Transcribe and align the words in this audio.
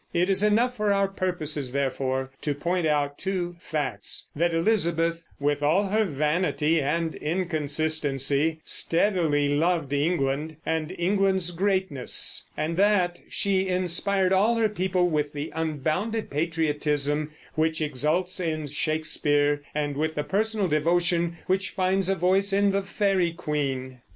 It 0.13 0.31
is 0.31 0.41
enough 0.41 0.75
for 0.77 0.91
our 0.91 1.07
purpose, 1.07 1.69
therefore, 1.69 2.31
to 2.41 2.55
point 2.55 2.87
out 2.87 3.19
two 3.19 3.57
facts: 3.59 4.29
that 4.35 4.51
Elizabeth, 4.51 5.23
with 5.39 5.61
all 5.61 5.89
her 5.89 6.05
vanity 6.05 6.81
and 6.81 7.13
inconsistency, 7.13 8.61
steadily 8.65 9.49
loved 9.55 9.93
England 9.93 10.55
and 10.65 10.91
England's 10.97 11.51
greatness; 11.51 12.49
and 12.57 12.77
that 12.77 13.19
she 13.29 13.67
inspired 13.67 14.33
all 14.33 14.55
her 14.55 14.69
people 14.69 15.07
with 15.07 15.33
the 15.33 15.51
unbounded 15.53 16.31
patriotism 16.31 17.33
which 17.53 17.79
exults 17.79 18.39
in 18.39 18.65
Shakespeare, 18.65 19.61
and 19.75 19.95
with 19.95 20.15
the 20.15 20.23
personal 20.23 20.67
devotion 20.67 21.37
which 21.45 21.69
finds 21.69 22.09
a 22.09 22.15
voice 22.15 22.51
in 22.51 22.71
the 22.71 22.81
Faery 22.81 23.33
Queen. 23.33 23.99